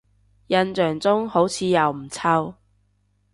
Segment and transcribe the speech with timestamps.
[0.47, 2.55] 印象中好似又唔臭